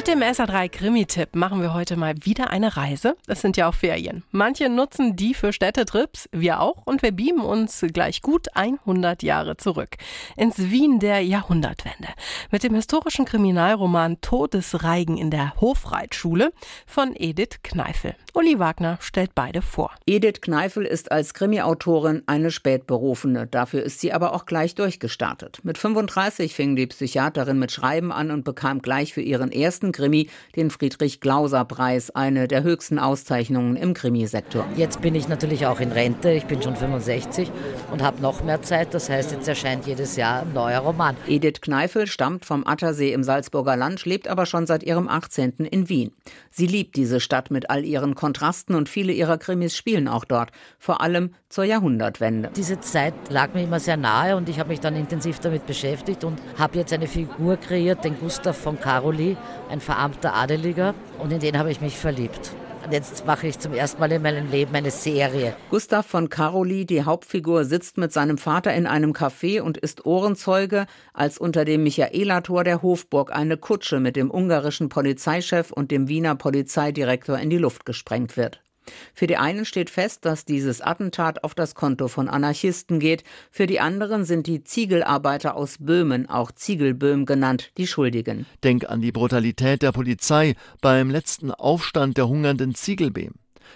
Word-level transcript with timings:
Mit 0.00 0.08
dem 0.08 0.22
SA3 0.22 0.70
Krimi-Tipp 0.70 1.36
machen 1.36 1.60
wir 1.60 1.74
heute 1.74 1.94
mal 1.98 2.14
wieder 2.22 2.48
eine 2.48 2.74
Reise. 2.74 3.16
Es 3.26 3.42
sind 3.42 3.58
ja 3.58 3.68
auch 3.68 3.74
Ferien. 3.74 4.22
Manche 4.30 4.70
nutzen 4.70 5.14
die 5.14 5.34
für 5.34 5.52
Städtetrips, 5.52 6.26
wir 6.32 6.62
auch, 6.62 6.86
und 6.86 7.02
wir 7.02 7.12
beamen 7.12 7.42
uns 7.42 7.84
gleich 7.92 8.22
gut 8.22 8.46
100 8.56 9.22
Jahre 9.22 9.58
zurück. 9.58 9.98
Ins 10.38 10.56
Wien 10.56 11.00
der 11.00 11.20
Jahrhundertwende. 11.20 12.08
Mit 12.50 12.62
dem 12.62 12.74
historischen 12.74 13.26
Kriminalroman 13.26 14.22
Todesreigen 14.22 15.18
in 15.18 15.30
der 15.30 15.60
Hofreitschule 15.60 16.50
von 16.86 17.14
Edith 17.14 17.58
Kneifel. 17.62 18.14
Uli 18.32 18.58
Wagner 18.58 18.96
stellt 19.02 19.34
beide 19.34 19.60
vor. 19.60 19.90
Edith 20.06 20.40
Kneifel 20.40 20.86
ist 20.86 21.12
als 21.12 21.34
Krimi-Autorin 21.34 22.22
eine 22.24 22.50
Spätberufene. 22.50 23.48
Dafür 23.48 23.82
ist 23.82 24.00
sie 24.00 24.14
aber 24.14 24.32
auch 24.32 24.46
gleich 24.46 24.74
durchgestartet. 24.74 25.60
Mit 25.62 25.76
35 25.76 26.54
fing 26.54 26.74
die 26.74 26.86
Psychiaterin 26.86 27.58
mit 27.58 27.70
Schreiben 27.70 28.12
an 28.12 28.30
und 28.30 28.44
bekam 28.44 28.80
gleich 28.80 29.12
für 29.12 29.20
ihren 29.20 29.52
ersten 29.52 29.89
Krimi 29.92 30.28
den 30.56 30.70
Friedrich-Glauser-Preis, 30.70 32.10
eine 32.10 32.48
der 32.48 32.62
höchsten 32.62 32.98
Auszeichnungen 32.98 33.76
im 33.76 33.94
Krimisektor. 33.94 34.66
Jetzt 34.76 35.00
bin 35.00 35.14
ich 35.14 35.28
natürlich 35.28 35.66
auch 35.66 35.80
in 35.80 35.92
Rente, 35.92 36.30
ich 36.30 36.44
bin 36.46 36.62
schon 36.62 36.76
65 36.76 37.50
und 37.92 38.02
habe 38.02 38.20
noch 38.20 38.42
mehr 38.44 38.62
Zeit. 38.62 38.94
Das 38.94 39.08
heißt, 39.08 39.32
jetzt 39.32 39.48
erscheint 39.48 39.86
jedes 39.86 40.16
Jahr 40.16 40.42
ein 40.42 40.52
neuer 40.52 40.80
Roman. 40.80 41.16
Edith 41.26 41.60
Kneifel 41.60 42.06
stammt 42.06 42.44
vom 42.44 42.66
Attersee 42.66 43.12
im 43.12 43.24
Salzburger 43.24 43.76
Land, 43.76 44.04
lebt 44.04 44.28
aber 44.28 44.46
schon 44.46 44.66
seit 44.66 44.82
ihrem 44.82 45.08
18. 45.08 45.66
in 45.70 45.88
Wien. 45.88 46.12
Sie 46.50 46.66
liebt 46.66 46.96
diese 46.96 47.20
Stadt 47.20 47.50
mit 47.50 47.70
all 47.70 47.84
ihren 47.84 48.14
Kontrasten 48.14 48.74
und 48.74 48.88
viele 48.88 49.12
ihrer 49.12 49.38
Krimis 49.38 49.76
spielen 49.76 50.08
auch 50.08 50.24
dort, 50.24 50.50
vor 50.78 51.00
allem 51.00 51.30
zur 51.48 51.64
Jahrhundertwende. 51.64 52.50
Diese 52.56 52.80
Zeit 52.80 53.14
lag 53.28 53.54
mir 53.54 53.64
immer 53.64 53.80
sehr 53.80 53.96
nahe 53.96 54.36
und 54.36 54.48
ich 54.48 54.58
habe 54.58 54.70
mich 54.70 54.80
dann 54.80 54.94
intensiv 54.94 55.40
damit 55.40 55.66
beschäftigt 55.66 56.24
und 56.24 56.38
habe 56.58 56.78
jetzt 56.78 56.92
eine 56.92 57.08
Figur 57.08 57.56
kreiert, 57.56 58.04
den 58.04 58.18
Gustav 58.18 58.56
von 58.56 58.78
Caroli, 58.78 59.36
ein 59.70 59.80
verarmter 59.80 60.34
Adeliger 60.34 60.94
und 61.18 61.32
in 61.32 61.40
den 61.40 61.58
habe 61.58 61.70
ich 61.70 61.80
mich 61.80 61.96
verliebt. 61.96 62.52
Und 62.84 62.92
jetzt 62.92 63.26
mache 63.26 63.46
ich 63.46 63.58
zum 63.58 63.74
ersten 63.74 64.00
Mal 64.00 64.10
in 64.10 64.22
meinem 64.22 64.50
Leben 64.50 64.74
eine 64.74 64.90
Serie. 64.90 65.54
Gustav 65.70 66.06
von 66.06 66.28
Karoli, 66.28 66.86
die 66.86 67.04
Hauptfigur, 67.04 67.64
sitzt 67.64 67.98
mit 67.98 68.12
seinem 68.12 68.38
Vater 68.38 68.74
in 68.74 68.86
einem 68.86 69.12
Café 69.12 69.60
und 69.60 69.76
ist 69.76 70.06
Ohrenzeuge, 70.06 70.86
als 71.12 71.38
unter 71.38 71.64
dem 71.64 71.82
Michaelator 71.82 72.64
der 72.64 72.82
Hofburg 72.82 73.34
eine 73.34 73.58
Kutsche 73.58 74.00
mit 74.00 74.16
dem 74.16 74.30
ungarischen 74.30 74.88
Polizeichef 74.88 75.70
und 75.70 75.90
dem 75.90 76.08
Wiener 76.08 76.34
Polizeidirektor 76.34 77.38
in 77.38 77.50
die 77.50 77.58
Luft 77.58 77.84
gesprengt 77.84 78.36
wird. 78.36 78.62
Für 79.14 79.26
die 79.26 79.36
einen 79.36 79.64
steht 79.64 79.90
fest, 79.90 80.24
dass 80.24 80.44
dieses 80.44 80.80
Attentat 80.80 81.44
auf 81.44 81.54
das 81.54 81.74
Konto 81.74 82.08
von 82.08 82.28
Anarchisten 82.28 83.00
geht, 83.00 83.24
für 83.50 83.66
die 83.66 83.80
anderen 83.80 84.24
sind 84.24 84.46
die 84.46 84.64
Ziegelarbeiter 84.64 85.56
aus 85.56 85.76
Böhmen, 85.78 86.28
auch 86.28 86.52
Ziegelböhm 86.52 87.26
genannt, 87.26 87.70
die 87.76 87.86
Schuldigen. 87.86 88.46
Denk 88.64 88.88
an 88.88 89.00
die 89.00 89.12
Brutalität 89.12 89.82
der 89.82 89.92
Polizei 89.92 90.54
beim 90.80 91.10
letzten 91.10 91.50
Aufstand 91.50 92.16
der 92.16 92.28
hungernden 92.28 92.74
Ziegelbehm. 92.74 93.32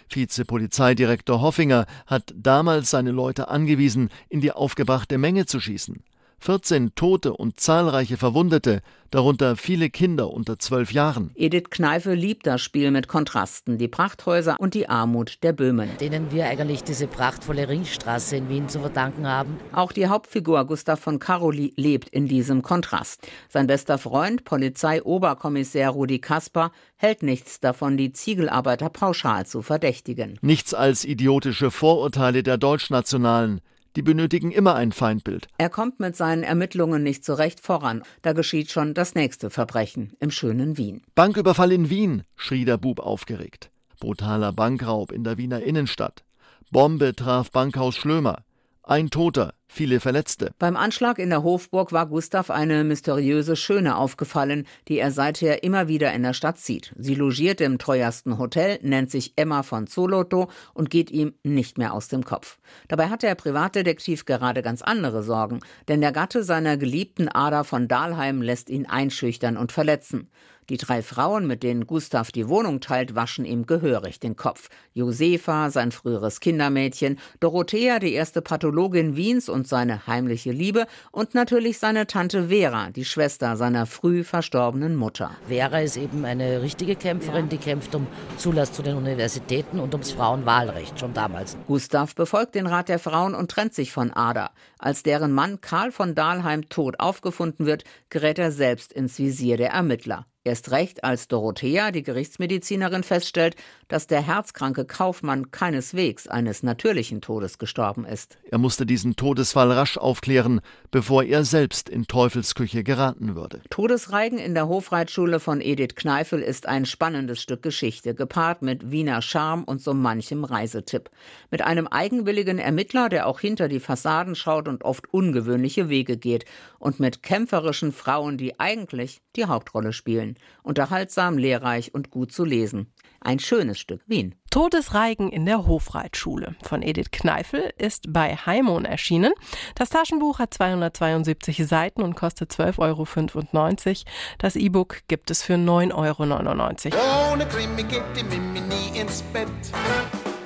Vizepolizeidirektor 0.08 1.40
Hoffinger 1.40 1.86
hat 2.06 2.34
damals 2.36 2.90
seine 2.90 3.10
Leute 3.10 3.48
angewiesen, 3.48 4.10
in 4.28 4.40
die 4.40 4.52
aufgebrachte 4.52 5.18
Menge 5.18 5.46
zu 5.46 5.60
schießen. 5.60 6.02
14 6.40 6.94
Tote 6.94 7.32
und 7.32 7.60
zahlreiche 7.60 8.16
Verwundete, 8.16 8.82
darunter 9.10 9.56
viele 9.56 9.90
Kinder 9.90 10.30
unter 10.30 10.58
zwölf 10.58 10.92
Jahren. 10.92 11.30
Edith 11.36 11.70
Kneife 11.70 12.14
liebt 12.14 12.46
das 12.46 12.60
Spiel 12.60 12.90
mit 12.90 13.06
Kontrasten, 13.06 13.78
die 13.78 13.88
Prachthäuser 13.88 14.56
und 14.58 14.74
die 14.74 14.88
Armut 14.88 15.42
der 15.42 15.52
Böhmen. 15.52 15.88
Denen 16.00 16.32
wir 16.32 16.46
eigentlich 16.46 16.82
diese 16.82 17.06
prachtvolle 17.06 17.68
Ringstraße 17.68 18.36
in 18.36 18.48
Wien 18.48 18.68
zu 18.68 18.80
verdanken 18.80 19.26
haben. 19.28 19.56
Auch 19.72 19.92
die 19.92 20.08
Hauptfigur 20.08 20.64
Gustav 20.64 20.98
von 20.98 21.20
Karoli 21.20 21.72
lebt 21.76 22.08
in 22.08 22.26
diesem 22.26 22.62
Kontrast. 22.62 23.26
Sein 23.48 23.68
bester 23.68 23.98
Freund, 23.98 24.44
Polizeioberkommissär 24.44 25.90
Rudi 25.90 26.18
Kasper, 26.18 26.72
hält 26.96 27.22
nichts 27.22 27.60
davon, 27.60 27.96
die 27.96 28.12
Ziegelarbeiter 28.12 28.88
pauschal 28.90 29.46
zu 29.46 29.62
verdächtigen. 29.62 30.38
Nichts 30.42 30.74
als 30.74 31.04
idiotische 31.04 31.70
Vorurteile 31.70 32.42
der 32.42 32.58
Deutschnationalen, 32.58 33.60
die 33.96 34.02
benötigen 34.02 34.50
immer 34.50 34.74
ein 34.74 34.92
Feindbild. 34.92 35.48
Er 35.58 35.70
kommt 35.70 36.00
mit 36.00 36.16
seinen 36.16 36.42
Ermittlungen 36.42 37.02
nicht 37.02 37.24
so 37.24 37.34
recht 37.34 37.60
voran. 37.60 38.02
Da 38.22 38.32
geschieht 38.32 38.70
schon 38.70 38.94
das 38.94 39.14
nächste 39.14 39.50
Verbrechen 39.50 40.12
im 40.20 40.30
schönen 40.30 40.76
Wien. 40.76 41.02
Banküberfall 41.14 41.72
in 41.72 41.90
Wien, 41.90 42.22
schrie 42.36 42.64
der 42.64 42.78
Bub 42.78 43.00
aufgeregt. 43.00 43.70
Brutaler 44.00 44.52
Bankraub 44.52 45.12
in 45.12 45.24
der 45.24 45.38
Wiener 45.38 45.62
Innenstadt. 45.62 46.24
Bombe 46.70 47.14
traf 47.14 47.50
Bankhaus 47.50 47.96
Schlömer. 47.96 48.44
Ein 48.86 49.08
Toter, 49.08 49.54
viele 49.66 49.98
Verletzte. 49.98 50.52
Beim 50.58 50.76
Anschlag 50.76 51.18
in 51.18 51.30
der 51.30 51.42
Hofburg 51.42 51.92
war 51.92 52.04
Gustav 52.04 52.50
eine 52.50 52.84
mysteriöse 52.84 53.56
Schöne 53.56 53.96
aufgefallen, 53.96 54.66
die 54.88 54.98
er 54.98 55.10
seither 55.10 55.64
immer 55.64 55.88
wieder 55.88 56.12
in 56.12 56.22
der 56.22 56.34
Stadt 56.34 56.58
sieht. 56.58 56.92
Sie 56.98 57.14
logiert 57.14 57.62
im 57.62 57.78
teuersten 57.78 58.36
Hotel, 58.36 58.78
nennt 58.82 59.10
sich 59.10 59.32
Emma 59.36 59.62
von 59.62 59.86
Zoloto 59.86 60.50
und 60.74 60.90
geht 60.90 61.10
ihm 61.10 61.32
nicht 61.42 61.78
mehr 61.78 61.94
aus 61.94 62.08
dem 62.08 62.26
Kopf. 62.26 62.58
Dabei 62.88 63.08
hat 63.08 63.22
der 63.22 63.34
Privatdetektiv 63.36 64.26
gerade 64.26 64.60
ganz 64.60 64.82
andere 64.82 65.22
Sorgen, 65.22 65.60
denn 65.88 66.02
der 66.02 66.12
Gatte 66.12 66.44
seiner 66.44 66.76
geliebten 66.76 67.28
Ada 67.28 67.64
von 67.64 67.88
Dahlheim 67.88 68.42
lässt 68.42 68.68
ihn 68.68 68.84
einschüchtern 68.84 69.56
und 69.56 69.72
verletzen. 69.72 70.28
Die 70.68 70.78
drei 70.78 71.02
Frauen, 71.02 71.46
mit 71.46 71.62
denen 71.62 71.86
Gustav 71.86 72.32
die 72.32 72.48
Wohnung 72.48 72.80
teilt, 72.80 73.14
waschen 73.14 73.44
ihm 73.44 73.66
gehörig 73.66 74.20
den 74.20 74.36
Kopf. 74.36 74.68
Josefa, 74.92 75.70
sein 75.70 75.92
früheres 75.92 76.40
Kindermädchen, 76.40 77.18
Dorothea, 77.40 77.98
die 77.98 78.14
erste 78.14 78.40
Pathologin 78.40 79.16
Wiens 79.16 79.48
und 79.48 79.68
seine 79.68 80.06
heimliche 80.06 80.52
Liebe 80.52 80.86
und 81.10 81.34
natürlich 81.34 81.78
seine 81.78 82.06
Tante 82.06 82.48
Vera, 82.48 82.90
die 82.90 83.04
Schwester 83.04 83.56
seiner 83.56 83.86
früh 83.86 84.24
verstorbenen 84.24 84.96
Mutter. 84.96 85.32
Vera 85.46 85.80
ist 85.80 85.96
eben 85.96 86.24
eine 86.24 86.62
richtige 86.62 86.96
Kämpferin, 86.96 87.48
die 87.48 87.58
kämpft 87.58 87.94
um 87.94 88.06
Zulass 88.38 88.72
zu 88.72 88.82
den 88.82 88.96
Universitäten 88.96 89.80
und 89.80 89.92
ums 89.92 90.12
Frauenwahlrecht 90.12 90.98
schon 90.98 91.12
damals. 91.12 91.56
Gustav 91.66 92.14
befolgt 92.14 92.54
den 92.54 92.66
Rat 92.66 92.88
der 92.88 92.98
Frauen 92.98 93.34
und 93.34 93.50
trennt 93.50 93.74
sich 93.74 93.92
von 93.92 94.12
Ada. 94.12 94.50
Als 94.78 95.02
deren 95.02 95.32
Mann 95.32 95.60
Karl 95.60 95.92
von 95.92 96.14
Dahlheim 96.14 96.68
tot 96.68 97.00
aufgefunden 97.00 97.66
wird, 97.66 97.84
gerät 98.08 98.38
er 98.38 98.52
selbst 98.52 98.92
ins 98.92 99.18
Visier 99.18 99.56
der 99.56 99.70
Ermittler. 99.70 100.26
Erst 100.46 100.70
recht, 100.72 101.04
als 101.04 101.26
Dorothea, 101.26 101.90
die 101.90 102.02
Gerichtsmedizinerin, 102.02 103.02
feststellt, 103.02 103.56
dass 103.88 104.06
der 104.06 104.20
herzkranke 104.20 104.84
Kaufmann 104.84 105.50
keineswegs 105.50 106.28
eines 106.28 106.62
natürlichen 106.62 107.22
Todes 107.22 107.56
gestorben 107.56 108.04
ist. 108.04 108.36
Er 108.50 108.58
musste 108.58 108.84
diesen 108.84 109.16
Todesfall 109.16 109.72
rasch 109.72 109.96
aufklären, 109.96 110.60
bevor 110.90 111.24
er 111.24 111.46
selbst 111.46 111.88
in 111.88 112.06
Teufelsküche 112.06 112.84
geraten 112.84 113.34
würde. 113.34 113.62
Todesreigen 113.70 114.36
in 114.38 114.52
der 114.52 114.68
Hofreitschule 114.68 115.40
von 115.40 115.62
Edith 115.62 115.94
Kneifel 115.94 116.42
ist 116.42 116.66
ein 116.66 116.84
spannendes 116.84 117.40
Stück 117.40 117.62
Geschichte, 117.62 118.14
gepaart 118.14 118.60
mit 118.60 118.90
Wiener 118.90 119.22
Charme 119.22 119.64
und 119.64 119.80
so 119.80 119.94
manchem 119.94 120.44
Reisetipp. 120.44 121.08
Mit 121.50 121.62
einem 121.62 121.86
eigenwilligen 121.86 122.58
Ermittler, 122.58 123.08
der 123.08 123.28
auch 123.28 123.40
hinter 123.40 123.68
die 123.68 123.80
Fassaden 123.80 124.34
schaut 124.34 124.68
und 124.68 124.84
oft 124.84 125.10
ungewöhnliche 125.10 125.88
Wege 125.88 126.18
geht. 126.18 126.44
Und 126.78 127.00
mit 127.00 127.22
kämpferischen 127.22 127.92
Frauen, 127.92 128.36
die 128.36 128.60
eigentlich 128.60 129.22
die 129.36 129.46
Hauptrolle 129.46 129.94
spielen. 129.94 130.33
Unterhaltsam, 130.62 131.38
lehrreich 131.38 131.94
und 131.94 132.10
gut 132.10 132.32
zu 132.32 132.44
lesen. 132.44 132.92
Ein 133.20 133.38
schönes 133.38 133.78
Stück 133.78 134.02
Wien. 134.06 134.34
Todesreigen 134.50 135.30
in 135.30 135.46
der 135.46 135.66
Hofreitschule 135.66 136.54
von 136.62 136.82
Edith 136.82 137.10
Kneifel 137.10 137.72
ist 137.78 138.12
bei 138.12 138.36
Heimon 138.36 138.84
erschienen. 138.84 139.32
Das 139.74 139.88
Taschenbuch 139.88 140.38
hat 140.38 140.52
272 140.52 141.66
Seiten 141.66 142.02
und 142.02 142.16
kostet 142.16 142.52
12,95 142.52 142.78
Euro. 142.78 144.10
Das 144.38 144.56
E-Book 144.56 144.98
gibt 145.08 145.30
es 145.30 145.42
für 145.42 145.54
9,99 145.54 146.92
Euro. 146.92 147.32
Ohne 147.32 147.46
Krimi 147.46 147.82
geht 147.82 148.02
die 148.14 148.24
Mimi 148.24 148.60
nie 148.60 149.00
ins 149.00 149.22
Bett. 149.22 149.48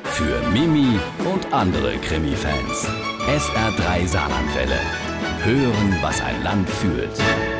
Für 0.04 0.40
Mimi 0.50 0.98
und 1.30 1.52
andere 1.52 1.96
Krimi-Fans. 1.98 2.88
SR3 3.26 4.06
Saarlandwelle. 4.06 4.80
Hören, 5.44 5.98
was 6.00 6.20
ein 6.20 6.42
Land 6.42 6.70
fühlt. 6.70 7.57